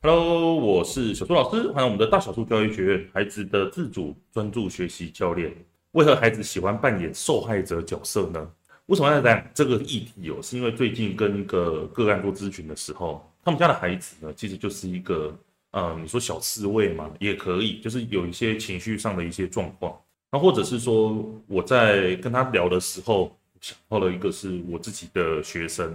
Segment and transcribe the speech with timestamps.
[0.00, 5.52] Hello，我是小苏老师，欢迎我们的大小树教育学院孩子的自主专注学习教练。
[5.90, 8.48] 为何孩子喜欢扮演受害者角色呢？
[8.86, 10.40] 为什么要讲这个议题哦？
[10.40, 15.36] 是因为最近跟一个个案做咨询的时候，他们家的孩子呢，其实就是一个，
[15.72, 20.00] 嗯，你说小刺猬嘛，也可以，就是有一些情绪上的一些状况。
[20.30, 25.88] 那或者是说，我在跟他聊的时候，想到了一个是我自己的学生，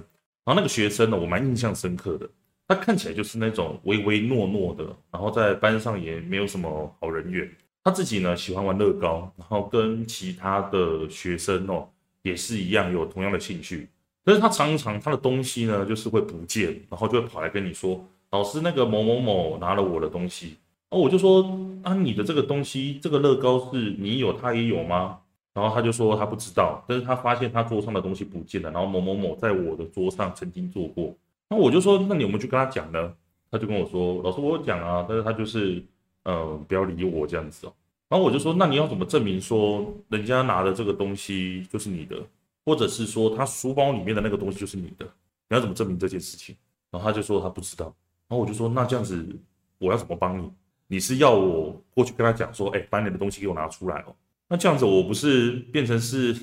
[0.43, 2.29] 然后那个学生呢，我蛮印象深刻的。
[2.68, 7.50] 他看起来就是那种唯唯诺诺的，然后在班上也没有什么好人缘。
[7.83, 11.87] 他自己呢喜欢玩乐高，然后跟其他的学生哦
[12.21, 13.89] 也是一样有同样的兴趣。
[14.23, 18.01] 但是他常常他的东西呢就是会不见，然后就会跑来跟你说
[18.32, 20.56] ：“老师，那个某某某拿了我的东西。”
[20.89, 21.43] 哦，我就说
[21.84, 25.20] ：“啊，你的这个东西，这个乐高是你有，他也有吗？”
[25.54, 31.14] 然后他就说他不知道，但是他发现他桌上的东西不见了，然后某某某在我的桌上曾经做过。
[31.54, 33.14] 那我就说，那你有没有去跟他讲呢？
[33.52, 35.86] 他就跟我说，老师我有讲啊，但是他就是，
[36.23, 37.73] 嗯、不要理我这样子哦。
[38.10, 42.18] 然后我就说，那你要怎么证明说人家拿的这个东西就是你的，
[42.66, 45.06] 或者是说他书包里面的那个东西就是你的？
[45.48, 46.56] 你要怎么证明这件事情？
[46.90, 47.86] 然后他就说他不知道。
[48.28, 49.23] 然后我就说，那这样子
[49.78, 50.52] 我要怎么帮你？
[50.88, 54.16] 你是要我过去跟他讲说，哎，把你的东西给我拿出来哦？
[54.48, 56.36] 那这样子我不是变成是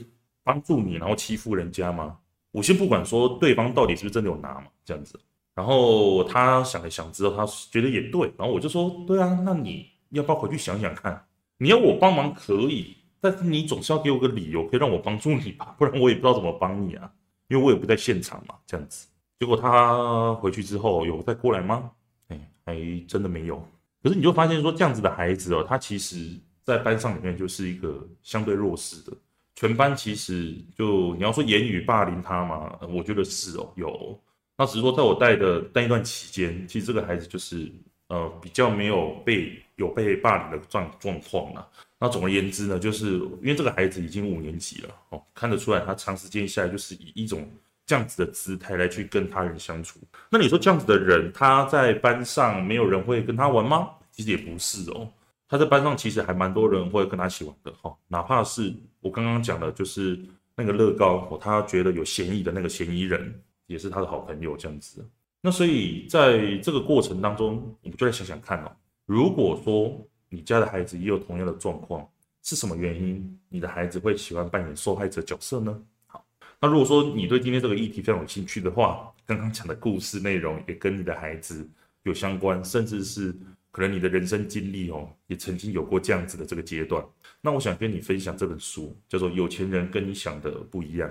[0.44, 2.16] 帮助你，然后欺负人家吗？
[2.52, 5.18] 我先不管说对方到底是不是真的有拿嘛，这样子，
[5.54, 11.24] 然后他想了想之后，他觉得也对，然后我就说，对啊，那你要不要回去想想看？
[11.58, 17.10] 你要我帮忙可以，但是你总是要给我个理由，可以让我帮助你吧，不然我也不知道怎么帮你啊，
[17.48, 19.06] 因为我也不在现场嘛，这样子。
[19.38, 21.90] 结果他回去之后有再过来吗？
[22.28, 23.62] 哎，还真的没有。
[24.02, 29.16] 可是你就发现说，这样子的孩子哦，他其实在班上里面就是一个相对弱势的。
[29.60, 34.18] 全班其实就你要说言语霸凌他嘛，我觉得是哦，有。
[34.56, 37.70] 那只是说在我带的那一段期间，其实这个孩子就是
[38.08, 41.68] 呃比较没有被有被霸凌的状状况了。
[41.98, 47.46] 那总而言之呢，就是因为这个孩子已经五年级了哦，看得出来他长时间下来就是以一种
[47.84, 50.00] 这样子的姿态来去跟他人相处。
[50.30, 53.90] 那你说这样子的人，他在班上没有人会跟他玩吗？
[54.10, 55.06] 其实也不是哦。
[55.46, 60.18] 他在班上其实还蛮多人会跟他一起玩的哈，哪怕是我刚刚讲的，就是
[60.54, 63.34] 那个乐高，他觉得有嫌疑的那个嫌疑人，
[63.66, 65.04] 也是他的好朋友这样子。
[65.40, 68.70] 那所以在这个过程当中，我们就来想想看哦，
[69.06, 72.06] 如果说你家的孩子也有同样的状况，
[72.42, 75.82] 是什么原因你的孩子会喜欢扮演受害者角色呢？
[76.06, 76.24] 好，
[76.60, 81.66] 那如果说你对今天这个议题非常有兴趣的话，刚刚讲的故事内容也跟你的孩子
[82.02, 83.34] 有相关，甚至是。
[83.70, 87.04] 可能你的人生经历哦，也曾经有过这样子的这个阶段。
[87.40, 91.08] 那我想跟你分享这本书，叫做《有钱人跟你想的不一样》。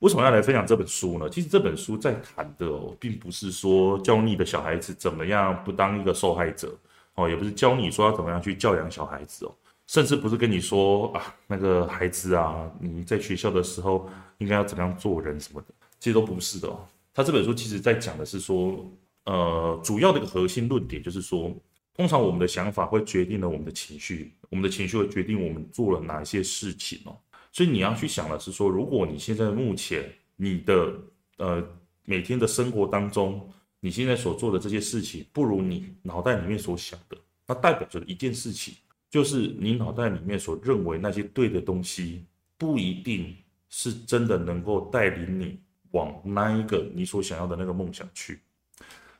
[0.00, 1.30] 为什么要来分享这本书呢？
[1.30, 6.76] 其实这本书在谈的哦，并不是说教你的小孩子怎么样不当一个受害者
[7.14, 9.54] 哦，也不是教你说要怎么样去教养小孩子哦，
[9.86, 15.68] 甚至不是跟你说啊，那个孩子啊，你在学校的时候应该要怎么样做人什么的，
[15.98, 16.86] 其实都不是的哦。
[17.14, 18.84] 他这本书其实在讲的是说，
[19.24, 21.50] 呃，主要的一个核心论点就是说。
[21.96, 27.16] 通常我们的想法会决定了我们的情绪，我们的情绪会决定我们做了哪些事情哦。
[27.50, 30.94] 所以你要去想的是说，如果你现在目前你的
[31.38, 31.66] 呃
[32.04, 38.74] 每天的生活当中，你现在所做的这些事情不如你脑袋里面所想的，那代表着一件事情，
[39.08, 42.26] 就是你脑袋里面所认为那些对的东西，
[42.58, 43.34] 不一定
[43.70, 45.58] 是真的能够带领你
[45.92, 48.38] 往那一个你所想要的那个梦想去。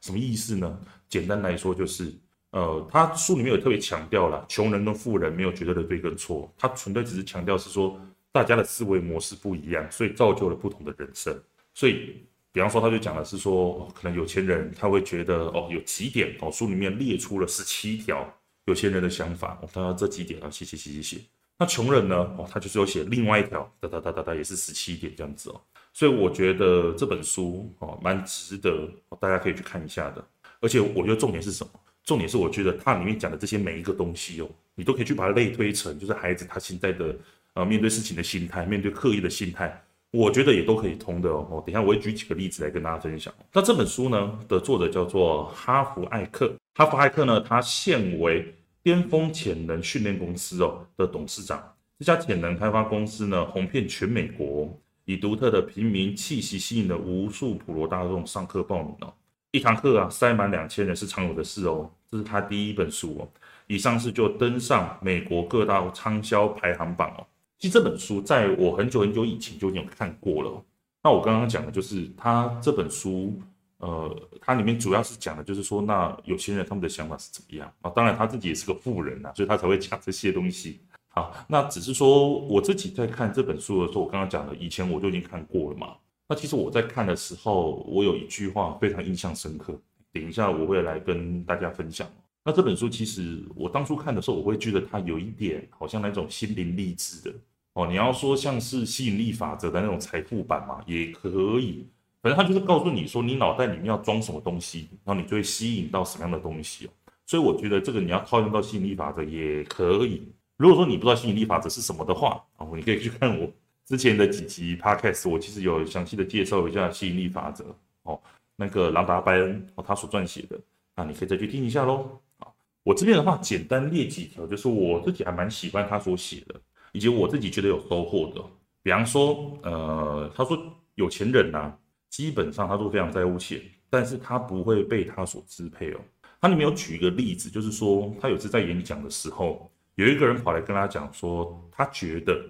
[0.03, 0.79] 什么意思呢？
[1.09, 2.13] 简单来说就是。
[2.51, 8.01] 呃，他书里面有特别强调了，穷人跟富人没有绝对的对跟错，他纯粹只是强调是说
[8.33, 11.39] 大家的思维模式不一样，所以造就了不同的人生。
[11.75, 18.27] 所以，比方说，他就讲的是说，可能有钱人他会觉得哦，有几点哦，书里面列出了十七条
[18.65, 21.21] 有钱人的想法，哦，他要这几点啊，写写写写写。
[21.59, 25.61] 那穷人呢，哦，他就是有写另外一条，哒哒哒哒哒，也是十七点这样子哦。
[25.93, 28.89] 所以我觉得这本书哦，蛮值得
[29.21, 30.27] 大家可以去看一下的。
[30.61, 31.71] 而且我觉得重点是什么？
[32.07, 37.17] 重点是，我觉得它里面讲的这些每一个东西哦，你都可以去把它类推成，就是孩子他现在的
[37.55, 39.83] 呃面对事情的心态，面对课业的心态，
[40.13, 41.61] 我觉得也都可以通的哦。
[41.67, 43.35] 等下我会举几个例子来跟大家分享。
[43.53, 48.55] 那这本书呢的作者叫做哈弗艾克，哈弗艾克呢，他现为
[48.85, 51.61] 巅峰潜能训练公司哦的董事长。
[51.99, 59.13] 这家潜能开发公司呢，红遍全美国，以独特的平民气息吸引了无数普罗大众上课报名哦。
[59.57, 61.91] 一堂课啊，塞满两千人是常有的事哦。
[62.11, 63.29] 这是他第一本书哦，
[63.67, 67.27] 以上是就登上美国各大畅销排行榜哦。
[67.59, 70.63] 其实这本书在我很久很久以前就已经有看过了。
[71.03, 73.41] 那我刚刚讲的就是他这本书，
[73.79, 77.91] 呃，它里面主要是讲的就是说，那有钱人他们的想法是怎么样啊？
[77.91, 80.81] 当然他自己也是个富人呐，所以他才会讲这些东西。
[81.09, 85.95] 好，那只是说我自己在看这本书的时候，我刚刚讲的，以前我就已经看过了嘛。
[86.29, 89.79] 那其实我在看的时候，我有一句话非常印象深刻，
[90.13, 92.09] 等一下我会来跟大家分享。
[92.45, 97.37] 那这本书其实我当初看的时候，我会觉得它有一点好像那种心灵励志的
[97.75, 97.87] 哦。
[97.87, 101.87] 你要说像是吸引力法则的那种财富版嘛，也可以。
[102.23, 106.89] 反正它就是告诉你说，你脑袋里面要装什么东西，然后你就会吸引到什么样的东西。
[107.25, 110.23] 所以我觉得这个你要套用到吸引力法则也可以。
[110.57, 113.49] 如果说你不知道吸引力法则是什么的话，哦，你可以去看我
[113.87, 117.65] 之前的几集 podcast，我其实有详细的介绍一下吸引力法则
[118.03, 118.21] 哦。
[118.57, 120.59] 那个朗达·拜恩哦，他所撰写的，
[120.97, 122.19] 那你可以再去听一下喽。
[122.39, 122.49] 啊，
[122.83, 126.61] 我这边的话简单列几条，就是我自己还蛮喜欢他所写的，
[126.91, 128.43] 以及我自己觉得有收获的。
[128.83, 130.59] 比方说，呃，他说
[130.97, 131.73] 有钱人呐、
[132.11, 136.01] 基本上他都非常在乎钱，但是他不会被他所支配哦。
[136.41, 142.45] 他里面有举一个例子，就是说他有次在演讲的时候，有一个人跑来跟他讲说，他觉得，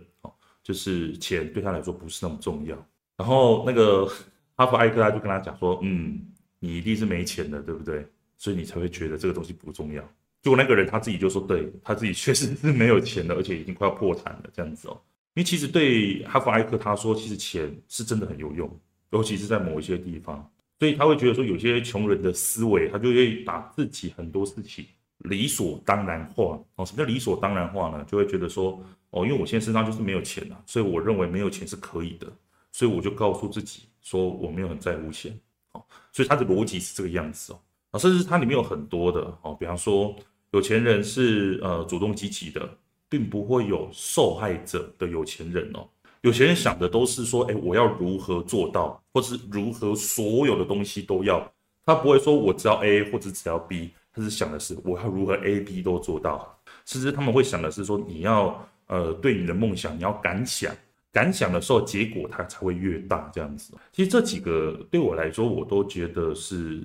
[0.67, 2.77] 就是钱对他来说不是那么重要。
[3.17, 4.05] 然后那个
[4.57, 6.21] 哈佛艾克他就跟他讲说，嗯，
[6.59, 8.05] 你一定是没钱的，对不对？
[8.37, 10.03] 所以你才会觉得这个东西不重要。
[10.43, 15.01] 结果那个人他自己就说，对，他自己确实是没有钱的，而且已经快要破产了这样子哦。
[15.35, 18.69] 因为其实对哈佛艾克他说，其实钱是真的很有用。
[19.12, 24.85] 尤其是在某一些地方，所以他会觉得说，有些穷人的思维，他就会把自己很多事情
[25.19, 26.61] 理所当然化。
[26.75, 28.05] 哦，什么叫理所当然化呢？
[28.05, 28.85] 就会觉得说，
[29.17, 32.31] 哦，因为我现在身上就是没有钱啊，所以我认为没有钱是可以的，
[32.71, 35.33] 所以我就告诉自己说，我没有很在乎钱。
[35.73, 35.83] 哦，
[36.13, 37.59] 所以他的逻辑是这个样子哦。
[37.93, 40.15] 啊，甚至它里面有很多的哦，比方说，
[40.51, 42.69] 有钱人是呃主动积极的，
[43.09, 45.89] 并不会有受害者的有钱人哦。
[46.21, 51.51] 有钱人想的都是说，哎，我要如何做到，或是如何所有的东西都要。
[51.87, 56.59] 他不会说我只要 A 或者只要 B，他是想的是我要如何 A、B 都做到。
[56.85, 60.75] 甚至他们会想的是说，你要呃对你的梦想你要敢想，
[61.12, 63.75] 敢想的时候结果它才会越大这样子。
[63.93, 66.83] 其实这几个对我来说，我都觉得是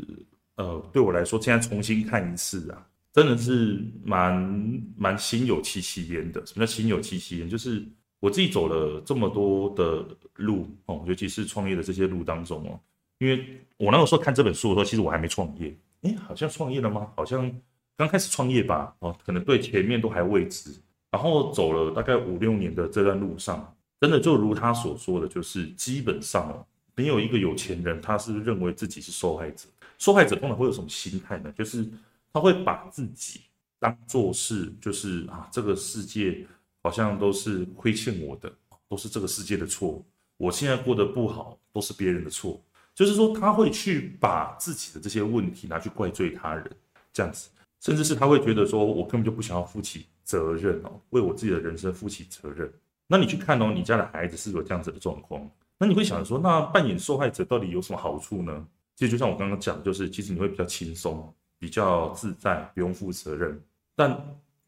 [0.56, 6.45] 呃对我来说，现在重新看一次啊，真的是蛮蛮心有戚戚焉的。
[6.45, 7.50] 什么叫心有戚戚焉？
[7.50, 7.83] 就是。
[8.21, 10.06] 我自己走了这么多的
[10.36, 12.80] 路哦，尤其是创业的这些路当中哦，
[13.18, 13.44] 因为
[13.77, 17.12] 我那个时候看这本书的时候，其实我还没创业，诶，好像创业了吗？
[17.15, 17.51] 好像
[17.98, 20.71] 刚开始创业吧，哦，可能对前面都还未知。
[21.12, 26.66] 然后走了大概五六年的这段路上，真的就如他所说的，就是基本上，
[26.96, 29.68] 没有一个有钱人他是认为自己是受害者。
[30.00, 31.52] 受害者通常会有什么心态呢？
[31.52, 31.88] 就是
[32.34, 33.42] 他会把自己
[33.80, 36.48] 当做是，就是啊，这个世界。
[36.84, 38.52] 好像都是亏欠我的，
[38.90, 40.04] 都是这个世界的错。
[40.36, 42.60] 我现在过得不好，都是别人的错。
[42.96, 46.68] 就是说，他会去把自己的这些问题拿去怪罪他人，
[47.13, 47.50] 这样子，
[47.80, 52.72] 甚至是他会觉得说，我根本就不想要负起责任哦，为我自己的人生负起责任。
[53.07, 58.66] 那你去看哦，你家的孩子是有这样子的状况，那你会想说，那扮演受害者到底有什么好处呢？
[58.95, 63.62] 其实就像我刚刚讲，就是其实你会比较轻松，比较自在，不用负责任，
[63.95, 64.18] 但。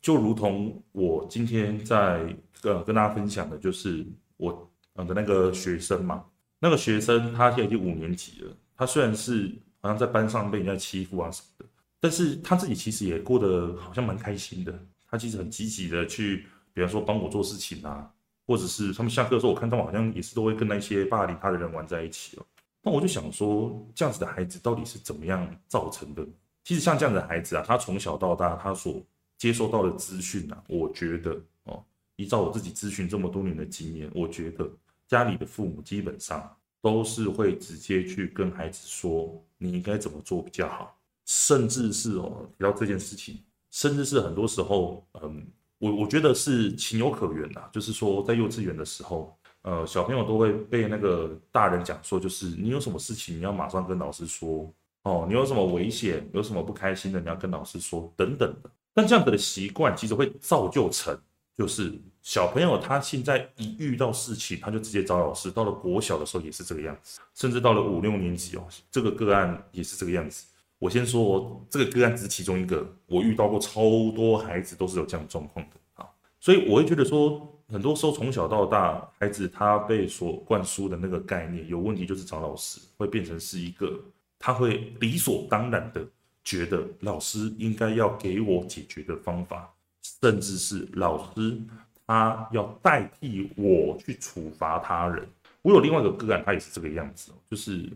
[0.03, 4.05] 就如同我今天在呃跟大家分享的，就是
[4.35, 6.25] 我呃的那个学生嘛，
[6.59, 8.53] 那个学生他现在已经五年级了。
[8.75, 9.49] 他虽然是
[9.79, 11.65] 好像在班上被人家欺负啊什么的，
[12.01, 14.77] 但是他自己其实也过得好像蛮开心的。
[15.13, 18.11] 他其实很积极的去，比方说帮我做事情啊，
[18.47, 22.45] 或者是他们下课的时候，我看他们好像也是都会跟那些霸凌他的人玩在一起哦。
[22.81, 26.25] 那我就想说，这样子的孩子到底是怎么样造成的？
[26.63, 28.99] 其实像这样的孩子啊，他从小到大他所
[29.37, 34.67] 接收到的资讯啊，我觉得哦，依照我自己咨询这么多年的经验，我觉得
[35.07, 36.51] 家里的父母基本上
[36.81, 43.39] 都是会直接去跟孩子说你应该怎么做比较好，甚至是哦提到这件事情，
[43.73, 45.43] 甚至是很多时候，嗯，
[45.79, 58.69] 我我觉得是情有可原的，就是说在幼稚园的时候，呃，小朋友都会被那个大人讲说，就是你有什么事情你要马上跟老师说哦，你有什么危险，有什么不开心的你要跟老师说等等的。
[58.93, 61.17] 但这样子的习惯其实会造就成，
[61.57, 65.49] 就是小朋友他现在一遇到事情，他就直接找老师。
[65.49, 70.45] 到了国小的时候也是这个样子，甚至到了五六年级哦，这个个案也是这个样子。
[70.83, 76.05] 我先说这个个案只是其中一个，我遇到过超多孩子都是有这样状况的啊。
[76.41, 83.97] 所以我会觉得说，很多时候从小到大，孩子他被所灌输的那个概念有问题，就是找老师，会变成是一个
[84.37, 86.05] 他会理所当然的。
[86.43, 89.73] 觉得老师应该要给我解决的方法，
[90.19, 91.57] 甚至是老师
[92.05, 95.25] 他要代替我去处罚他人。
[95.61, 97.89] 我有另外一个个案，他也是这个样子，就是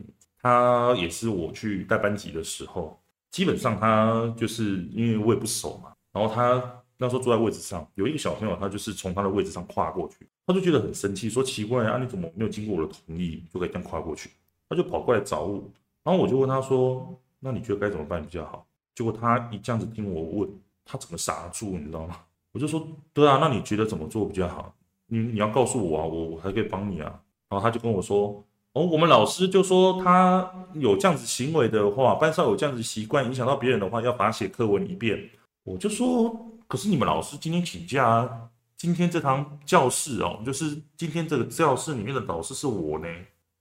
[0.48, 2.98] 他也是我去带班级的时候，
[3.30, 14.30] 基本上他就是因为我也不熟嘛，然后他那时候坐在位置上，有一个小朋友，他就是从他的位置上跨过去，他就觉得很生气，说奇怪啊，你怎么没有经过我的同意就可以这样跨过去？
[14.70, 15.62] 他就跑过来找我，
[16.04, 18.66] 然后我就问他说，那你觉得该怎么办比较好？
[18.96, 20.50] 结果他一这样子听我问，
[20.86, 22.16] 他整个傻住，你知道吗？
[22.54, 24.74] 我就说，对啊，那你觉得怎么做比较好？
[25.08, 27.22] 你你要告诉我啊，我我还可以帮你啊。
[27.50, 28.42] 然后他就跟我说。
[28.78, 35.20] 哦，我们老师就说他有这样子行为的话，班上有这样子习惯，影响到别人的话，要罚写课文一遍。
[35.64, 43.08] 我就说，可是你们老师今天请假，今天这堂教室哦，就是今天这个教室里面的老师是我呢。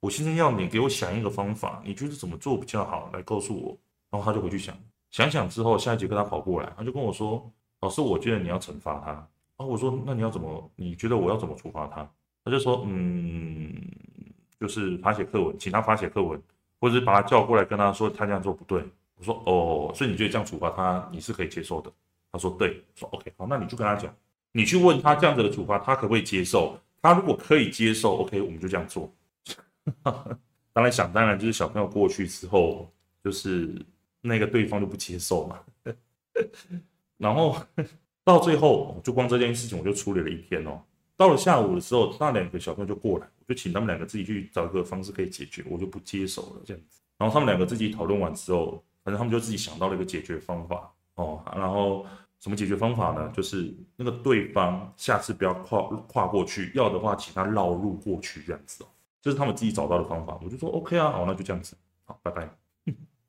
[0.01, 3.75] 我现在要你给我想一个方法，你觉得怎么做比较好，来告诉我。
[4.11, 4.77] 然后他就回去想，
[5.11, 9.13] 想想之后，下一节课他跑过来，他就跟我说，老师，我觉得你要惩罚他。
[9.13, 10.71] 然后我说，那你要怎么？
[10.77, 12.07] 你觉得我要怎么处罚他？
[12.45, 13.81] 他就说，嗯。
[14.59, 16.41] 就是罚写课文，请他罚写课文，
[16.81, 18.83] 或者是把他叫过来跟他说他这样做不对。
[19.17, 21.93] 我说哦，所以你觉得这样处罚他你是可以接受的？
[22.31, 22.83] 他说对。
[22.95, 24.15] 说 OK，好，那你就跟他讲，
[24.53, 26.79] 你去问他这样子的处罚他可不可以接受？
[27.01, 29.13] 他如果可以接受，OK，我们就这样做。
[30.73, 32.91] 当然想当然就是小朋友过去之后，
[33.23, 33.75] 就是
[34.21, 35.61] 那个对方就不接受嘛。
[37.17, 37.57] 然后
[38.25, 40.83] 到最后就光这件事情我就处理了一天哦。
[41.17, 47.01] 到了下午的时候，那两个小朋友就过来，我就请他们两个自己去找一个方式可以解决，我就不接手了这样子。
[47.17, 51.43] 然后他们两个自己讨论完之后，反正他们就自己想到了一个解决方法哦。
[51.57, 52.05] 然后
[52.41, 53.33] 什么解决方法呢？
[53.35, 58.87] 就是那个对方下次不要跨跨过去，要的话请他绕路过去这样子哦。
[59.23, 62.49] 就是他们自己找到的方法，我就说 OK 啊，好，那就这样子，好，拜拜。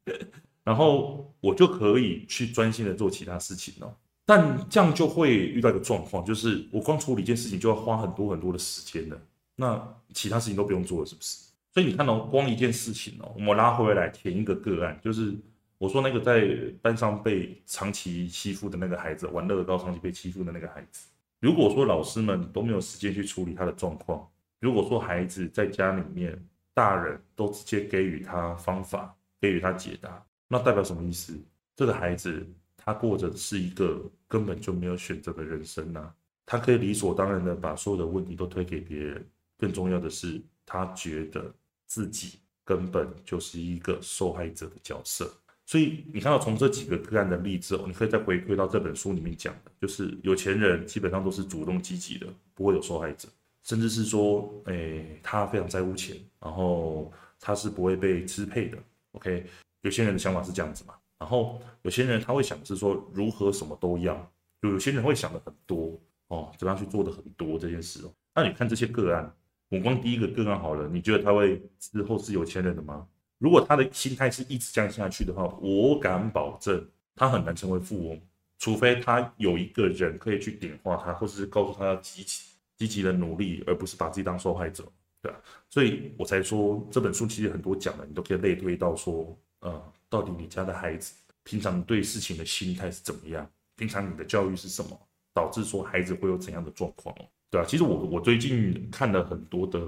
[0.63, 3.97] 然后我就可以去专心的做其他事情了。
[4.27, 9.17] 但这样就会遇到一个状况，就是我光处理一件事情就要花很多很多的时间了，
[9.55, 11.45] 那其他事情都不用做了，是不是？
[11.73, 15.33] 所以你看到光一件事情哦，我们拉回来填一个个案，就是
[15.77, 16.45] 我说那个在
[16.81, 21.07] 班上被长期欺负的那个孩子，玩乐高长期被欺负的那个孩子。
[21.39, 24.27] 如果说老师们都没有时间去处理他的状况，
[24.59, 26.37] 如果说孩子在家里面，
[26.73, 31.33] 大人都直接给予他方法，给予他解答，那代表什么意思？
[31.77, 32.45] 这个孩子。
[32.87, 36.09] 他过着是一个根本就没有选择的人生呐，
[36.45, 39.27] 他可以理所当然的把所有的问题都推给别人，
[39.57, 41.53] 更重要的是，他觉得
[41.85, 45.29] 自己根本就是一个受害者的角色。
[45.65, 53.27] 所以你看到从这几个个案的例子哦，你可以再回归到这本书里面讲的，就是有钱人基本上都是主动积极的，不会有受害者，
[53.63, 58.77] 甚至是说，诶，他非常在乎钱，然后他是不会被支配的。
[59.11, 59.45] OK，
[59.81, 60.93] 有些人的想法是这样子嘛。
[61.19, 64.15] 然后有些人他会想是说如何什么都要，
[64.61, 68.13] 就有些人会想的很多哦，怎么样去做的很多这件事哦。
[68.35, 69.35] 那你看这些个案，
[69.69, 73.07] 我光第一个个案好了，你觉得他会之后是有钱人的吗？
[73.39, 78.21] 如果他的心态是一直这样下去的话，我敢保证他很难成为富翁，
[78.59, 82.43] 除非他有一个人可以去点化他，或者是告诉他要积极
[82.75, 84.83] 积极的努力，而不是把自己当受害者，
[85.21, 85.37] 对啊，
[85.69, 89.93] 所以我才说这本书其实很多讲的，你都可以类推到说，呃。
[90.09, 93.49] 到底你家的孩子平常对事情的心态是怎么样？
[93.75, 94.99] 平常你的教育是什么，
[95.33, 97.15] 导致说孩子会有怎样的状况？
[97.49, 99.79] 对啊，其实我我最近看了很多的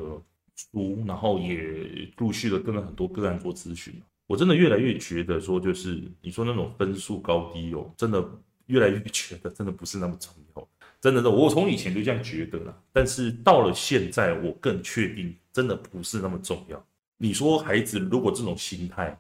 [0.56, 3.94] 书，然后也陆续的跟了很多个案做咨询。
[4.28, 8.24] 我真的越来越觉得说，就是你说那种分数高低哦，真的
[8.68, 10.68] 越来越觉得真的不是那么重要。
[11.02, 16.86] 真的，我从以前就这样觉得了，但是到了现在，我更确定真的不是那么重要。
[17.18, 19.18] 你说孩子如果这种心态，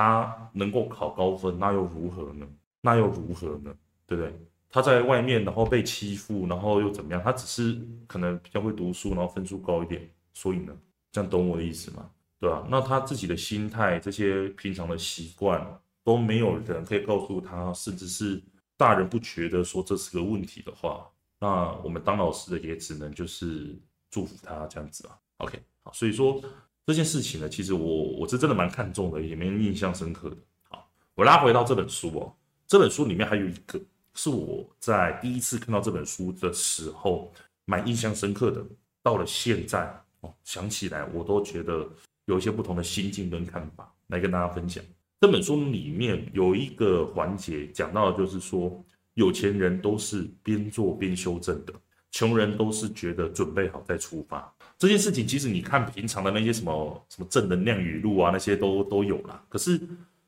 [0.00, 2.48] 他能够考高分，那又如何呢？
[2.80, 3.70] 那又如何呢？
[4.06, 4.34] 对不对？
[4.70, 7.22] 他在外面，然后被欺负，然后又怎么样？
[7.22, 10.74] 他只是可能比较会读书，然后分数高一点，所以呢，
[11.12, 12.10] 这样懂我的意思吗？
[12.38, 12.66] 对吧？
[12.70, 18.42] 那他自己的心态，这些平常的习惯，都没有人可以告诉他，甚至是
[18.78, 21.06] 大人不觉得说这是个问题的话，
[21.38, 23.78] 那我们当老师的也只能就是
[24.10, 25.18] 祝福他这样子啊。
[25.36, 26.42] OK，好，所以说。
[26.90, 30.36] 这件事情呢，其实我我是真的蛮看重的，也蛮印象深刻的。
[30.68, 32.34] 好，我拉回到这本书哦，
[32.66, 33.80] 这本书里面还有一个
[34.14, 37.32] 是我在第一次看到这本书的时候
[37.64, 38.60] 蛮印象深刻的。
[39.04, 41.88] 到了现在哦，想起来我都觉得
[42.24, 44.82] 有一些不同的心境跟看法来跟大家分享。
[45.20, 51.72] 这本书里面有一个环节讲到的就是说，有钱人都是边做边修正的，
[52.10, 54.52] 穷人都是觉得准备好再出发。
[54.80, 59.44] 这件事情其实你看平常的那些什么什么正能量语录啊，那些都都有啦。
[59.46, 59.78] 可是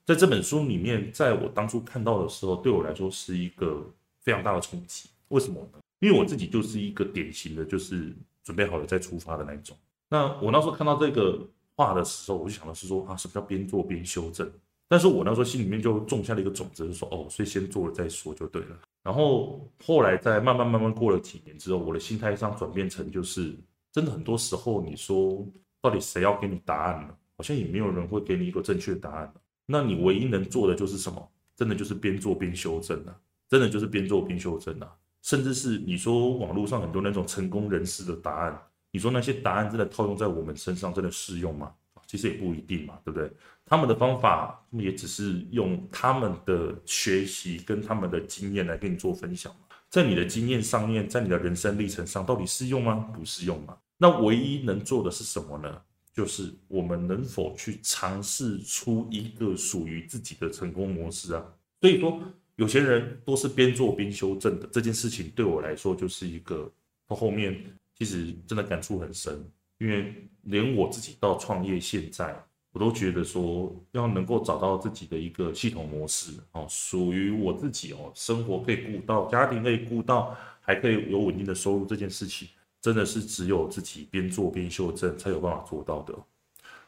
[0.05, 3.83] 在这本书里面，在我当初看到的时候，对我来说是一个
[4.21, 5.09] 非常大的冲击。
[5.29, 5.79] 为什么呢？
[6.01, 9.75] 因为我自己就是一个典型的，就是准备好了再出发的那一种。
[10.11, 11.41] 那我那时候看到这个
[11.75, 14.47] 话的时候，我就想到是说啊，什么叫边做边修正？
[14.87, 18.77] 但是我那时候心里面就种下了一个种子，就是说哦，所以先做了再说就对了。
[19.03, 23.57] 然后后来在慢慢慢慢过了几年之后，我的心态上转变成就是，
[23.93, 25.47] 真的很多时候你说
[25.81, 27.15] 到底谁要给你答案呢？
[27.37, 29.33] 好像也没有人会给你一个正确的答案。
[29.67, 31.31] 那你唯一能做的就是什么？
[31.55, 33.17] 真的就是边做边修正啊！
[33.49, 34.91] 真的就是边做边修正啊！
[35.23, 41.73] 甚至是你说网络上很多那种成功人士的答案，你说那些答案真的套用在我们身上真的适用吗？
[42.07, 43.31] 其实也不一定嘛，对不对？
[43.65, 49.55] 他们的方法也只是用他们的学习跟他们的经验来跟你做分享，
[49.93, 52.95] 在你的经验上面，在你的人生历程上，到底适用吗？
[53.15, 53.77] 不适用吗？
[53.99, 55.83] 那唯一能做的是什么呢？
[56.15, 61.45] 就是我们能否去尝试出一个属于自己的成功模式啊？
[61.83, 62.19] 所以说，
[62.57, 66.73] 有些人都是边做边修正的，这件事情对我来说就是一个
[67.07, 67.63] 到后面
[67.95, 69.45] 其实真的感触很深。
[69.77, 72.35] 因为连我自己到创业现在，
[72.73, 82.49] 我都觉得说要能够找到自己的一个系统模式哦，属于我自己哦，生活可以顾到，家庭可以顾到，还可以有稳定的收入，这件事情
[82.81, 86.15] 真的是只有自己边做边修正才有办法做到的。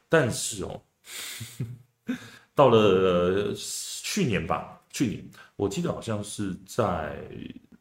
[0.08, 0.80] 但是哦，
[2.54, 5.24] 到了去年吧，去年
[5.56, 7.18] 我记得好像是在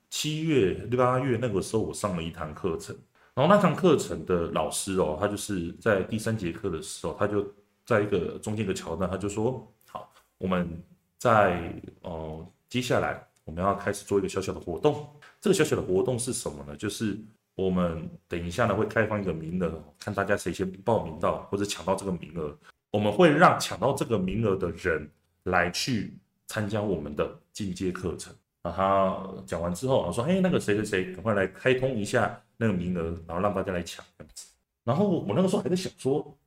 [0.10, 2.96] 七月六八月那个时候，我上了一堂课程。
[3.36, 7.44] 然后那堂课程的老师哦，他就是在第三节课的时候，他就
[7.86, 10.82] 在一个中间的桥段，他就说：“好，我们
[11.18, 15.08] 在呃接下来我们要开始做一个小小的活动。
[15.42, 16.76] 这个小小的活动是什么呢？
[16.76, 17.18] 就是
[17.56, 22.58] 我们等一下呢会开放一个名额，看大家谁先报名到或者抢到这个名额，
[22.92, 25.10] 我们会让抢到这个名额的人
[25.44, 34.48] 来去参加我们的进阶课程。”啊，他讲完之后，我说：“哎，那个谁谁谁，赶快来开通一下。”那个名额，然后让大家来抢这样子。
[34.86, 36.38] 然后我那个时候还在想说，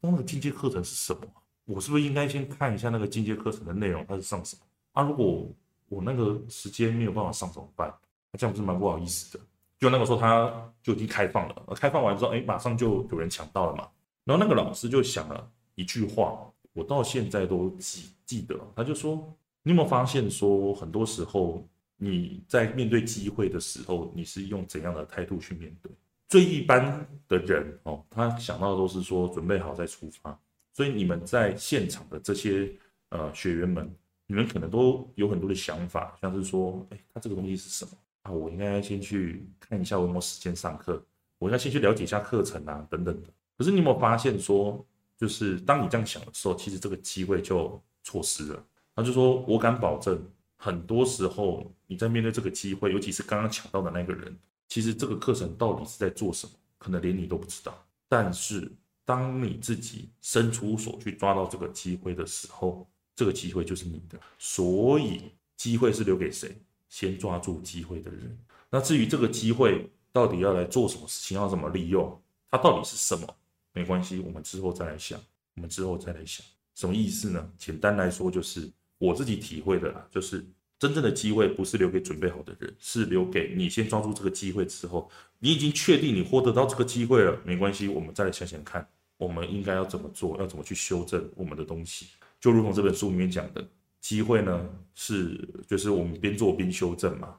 [0.00, 1.20] 那个进阶课程是什么？
[1.64, 4.62] 我是不是应该先看一下那个进阶课程的内容，它是上什么？
[4.92, 5.48] 啊，如果
[5.88, 7.92] 我那个时间没有办法上怎么办？
[8.38, 9.44] 这样不是蛮不好意思的。
[9.78, 13.88] 就那个时候他就已经开放了，开放完之后，哎，马上就有人抢到了嘛。
[14.24, 19.16] 然后那个老师就想了一句话，我到现在都记记得，他就说：
[19.62, 21.66] 你有没有发现说，很多时候？
[21.98, 25.90] 你在面对机会的时候，你是用怎样的态度去面对？
[26.28, 30.38] 最一般的人哦，他想到的都是说准备好再出发。
[30.72, 32.70] 所以你们在现场的这些
[33.10, 33.94] 呃学员们，
[34.26, 37.90] 你们可能都有很多的想法，像是说，哎，他这个东西是什么
[38.22, 38.30] 啊？
[38.30, 41.02] 我应该先去看一下我有没有时间上课，
[41.38, 43.28] 我应该先去了解一下课程啊，等等的。
[43.56, 44.84] 可是你有没有发现说，
[45.16, 48.64] 就是当你这样想的时候，其实这个机会就错失了。
[48.94, 50.20] 他就说，我敢保证。
[50.58, 54.34] 很多时候，你在面对这个机会，尤其是刚刚抢到的那个人，
[54.68, 57.86] 其实这个课程到底是在做什么，可能连你都不知道。
[58.08, 58.70] 但是，
[59.04, 64.18] 当你自己伸出手去抓到这个机会的时候，这个机会就是你的。
[64.38, 66.56] 所以，机会是留给谁？
[66.88, 68.38] 先抓住机会的人。
[68.70, 73.36] 那至于这个机会到底要来做什么事情，要怎么利用，它到底是什么？
[73.72, 75.20] 没关系，我们之后再来想。
[75.54, 77.50] 我们之后再来想，什么意思呢？
[77.56, 78.70] 简单来说就是。
[78.98, 80.42] 我自己体会的啦，就是
[80.78, 88.86] 真正的机会不是留给准备好的人，是留给你先抓住这个机会之后，你已经确定你获得到这个机会了，没关系，我们再来想想看，
[89.16, 92.08] 我们应该要怎么做，要怎么去修正我们的东西。
[92.38, 93.66] 就如同这本书里面讲的，
[94.00, 97.34] 机会呢是就是我们边做边修正嘛，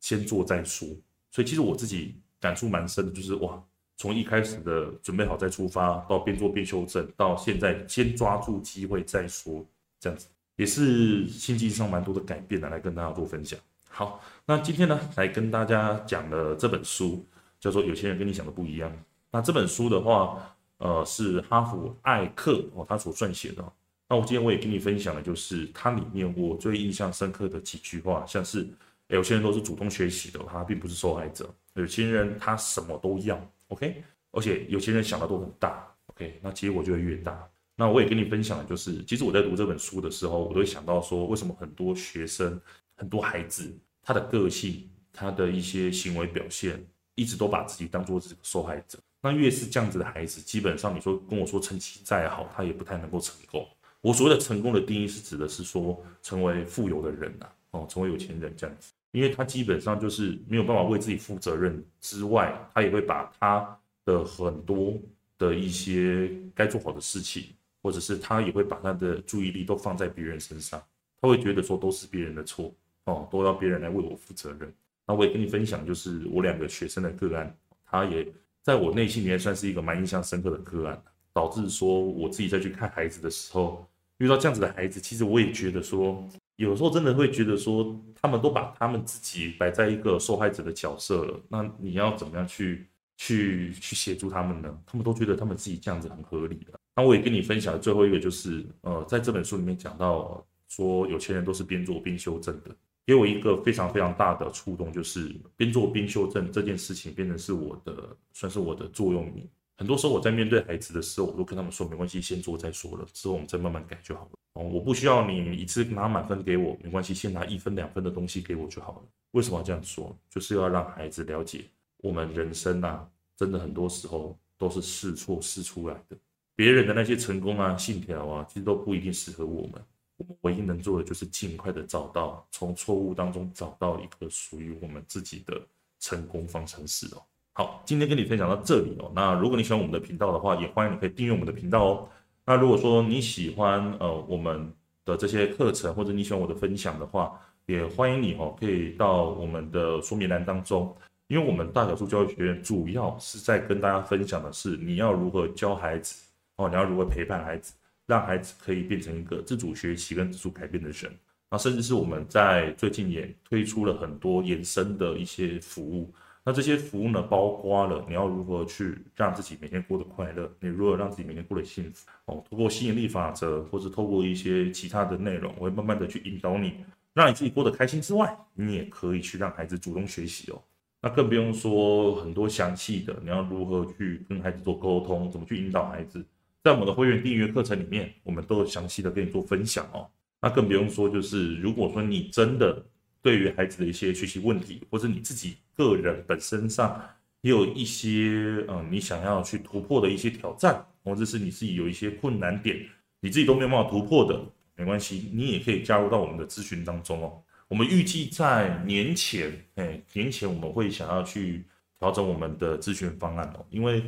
[0.00, 0.86] 先做再说。
[1.32, 3.60] 所以其实我自己感触蛮深的，就是哇，
[3.96, 9.66] 从一开始的准备好再出发，到边做边修正，到现在先抓住机会再说，
[9.98, 10.28] 这样子。
[10.56, 13.58] 也是心境上蛮多的改变的，来跟大家做分享。
[13.88, 17.24] 好，那今天呢，来跟大家讲的这本书
[17.60, 18.90] 叫做《有钱人跟你想的不一样》。
[19.30, 23.64] 那这本书的话，呃，是哈佛艾克哦他所撰写的。
[24.08, 28.66] 那我今天我也跟你分享的就是它里面我最印象深刻的几句话，像是
[29.08, 33.36] 有些人都是主动学习的，他并不是受害者；有钱人他什么都要
[33.68, 37.48] ，OK，而且有钱人想的都很大，OK，那结果就会越大。
[37.76, 42.58] 那我也跟你分享的就是，其实我在读这本书的时候，我都会想到说，为什么很多学生、
[42.94, 43.70] 很多孩子，
[44.02, 46.82] 他的个性、他的一些行为表现，
[47.14, 48.98] 一直都把自己当做是受害者。
[49.20, 53.66] 那越是这样子的孩子，基本上你说跟我说成绩再好，他也不太能够成功。
[54.00, 64.94] 我所谓的成功的定义是指的是说，成为富有的人呐，哦，成为有钱人这样子，因为他基本上就是没有办法为自己负责任之外，他也会把他的很多
[65.36, 67.48] 的一些该做好的事情。
[67.86, 70.82] 或者是他也会把他的注意力都放在别人身上，
[71.20, 74.74] 他会觉得说都是别人的错哦，都要别人来为我负责任。
[75.06, 78.26] 那我也跟你分享，就是我两个学生的个案，他也
[78.60, 81.00] 在我内心里面算是一个蛮印象深刻的个案。
[81.32, 92.86] 导致说我自己再去看孩子的时候，遇到这样子的孩子，其实我也觉得说，有时候真的会觉得说，他们都把他们自己摆在一个受害者的角色了，那你要怎么样去
[93.18, 94.78] 去去协助他们呢？
[94.86, 96.72] 他们都觉得他们自己这样子很合理的。
[96.96, 102.74] 那我也跟你分享最后一个就是，呃，在这本书里面讲到说，有钱人都是边做边修正的。
[103.04, 109.48] 给我一个非常非常大的触动，就是边做边修正这件事情变成是我的，算是我的座右铭。
[109.76, 114.30] 很多时候我在面对孩子的时候，我都跟他们说，没关系，先做再说了，之后我们再慢慢改就好了。
[114.54, 119.02] 哦，我不需要你一次拿满分给我，没关系，先拿一分两分的东西给我就好了。
[119.32, 120.18] 为什么要这样说？
[120.30, 121.66] 就是要让孩子了解，
[121.98, 123.06] 我们人生啊，
[123.36, 126.16] 真的很多时候都是试错试出来的。
[126.56, 129.72] 别人的那些成功啊、信条啊，其实都不一定适合我们。
[130.16, 135.60] 我们唯一能做的就是尽快的找到，从错误当中找到一个属于我们自己的
[136.00, 137.22] 成功方程式哦。
[137.52, 139.12] 好，今天跟你分享到这里哦。
[139.14, 142.08] 那如果你喜欢我们的频道的话，也欢迎你可以订阅我们的频道哦。
[142.46, 144.72] 那如果说你喜欢呃我们
[145.04, 150.96] 的这些课程，或者你喜欢我的分享的话，也欢迎你哦，可以到我们的说明栏当中，
[151.28, 156.22] 因为我们大小数教育学院主要是在跟大家分享的是你要如何教孩子
[156.56, 157.72] 哦，你要如何陪伴孩子。
[158.08, 161.12] 让孩子可以变成一个自主学习跟自主改变的人，
[161.50, 166.14] 那甚至是我们在最近也推出了很多延伸的一些服务。
[166.44, 172.44] 那这些服务呢，包括了你要如何去让自己每天过得快乐，你如何让自己每天过得幸福哦。
[172.48, 176.74] 通过吸引力法则，或者透过一些其他的内容，我会慢慢的去引导你，
[177.12, 180.62] 让你自己过得开心之外，你也可以去让孩子主动学习哦。
[181.02, 186.24] 那更不用说很多详细的，你要如何去跟孩子做沟通，怎么去引导孩子。
[186.66, 190.10] 在我们的会员订阅课程里面，我们都有详细的跟你做分享哦。
[190.42, 192.84] 那更不用说，就是如果说你真的
[193.22, 197.00] 对于孩子的一些学习问题，或者你自己个人本身上
[197.42, 202.84] 也有一些嗯，你想要去突破的一些挑战，或者是你自己有一些困难点，
[203.20, 207.40] 你自己都没有办法突破的，没关系，你也可以加入到我们的咨询当中哦。
[207.68, 211.64] 我们预计在年前，哎，年前我们会想要去
[212.00, 214.02] 调整我们的咨询方案哦，因为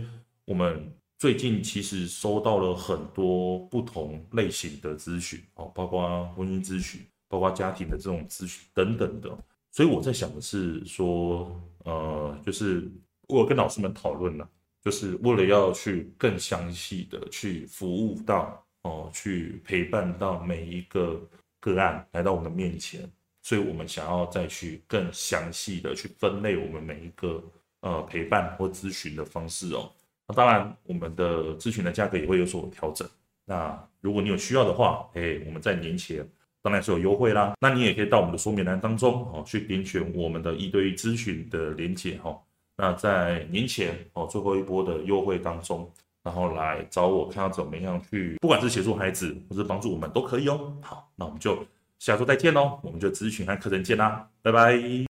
[0.44, 0.92] 我们。
[1.18, 9.28] 最近其实收到了很多不同类型的咨询哦，包括婚姻咨询，包括家庭的这种咨询等等的。
[9.72, 12.88] 所以我在想的是说，呃，就是
[13.26, 14.48] 我跟老师们讨论了，
[14.80, 21.20] 就是为了要去更详细的去服务到哦，去陪伴到每一个
[21.58, 23.10] 个案来到我们的面前，
[23.42, 27.42] 所以我们想要再去更详细的去分类我们每一个
[27.80, 29.92] 呃陪伴或咨询的方式哦。
[30.28, 33.08] 那当然，我们的咨询的价格也会有所调整。
[33.46, 36.22] 那如果你有需要的话，哎，我们在年前
[36.60, 37.54] 当然是有优惠啦。
[37.60, 42.38] 那你也可以到我们的说明栏当中哦，去点选我们的一对一咨询的连结哈。
[42.76, 45.90] 那在年前哦，最后一波的优惠当中，
[46.22, 50.76] 然后来找我看要怎么样去，不管是协助孩子或是帮助我们都可以哦。
[50.82, 51.64] 好，那我们就
[51.98, 54.78] 下周再见喽，我们就咨询和课程见啦，拜拜。